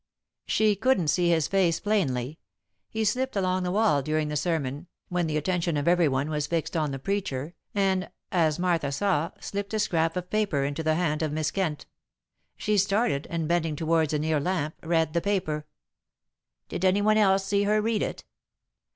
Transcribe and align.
She 0.47 0.75
couldn't 0.75 1.09
see 1.09 1.29
his 1.29 1.47
face 1.47 1.79
plainly. 1.79 2.39
He 2.89 3.05
slipped 3.05 3.35
along 3.35 3.61
the 3.61 3.71
wall 3.71 4.01
during 4.01 4.29
the 4.29 4.35
sermon, 4.35 4.87
when 5.09 5.27
the 5.27 5.37
attention 5.37 5.77
of 5.77 5.87
everyone 5.87 6.27
was 6.31 6.47
fixed 6.47 6.75
on 6.75 6.89
the 6.89 6.97
preacher, 6.97 7.53
and 7.75 8.09
as 8.31 8.57
Martha 8.57 8.91
saw 8.91 9.29
slipped 9.39 9.75
a 9.75 9.79
scrap 9.79 10.17
of 10.17 10.31
paper 10.31 10.63
into 10.63 10.81
the 10.81 10.95
hand 10.95 11.21
of 11.21 11.31
Miss 11.31 11.51
Kent. 11.51 11.85
She 12.57 12.79
started, 12.79 13.27
and 13.29 13.47
bending 13.47 13.75
towards 13.75 14.11
a 14.11 14.17
near 14.17 14.39
lamp, 14.39 14.73
read 14.81 15.13
the 15.13 15.21
paper." 15.21 15.67
"Did 16.67 16.83
anyone 16.83 17.19
else 17.19 17.45
see 17.45 17.65
her 17.65 17.79
read 17.79 18.01
it?" 18.01 18.23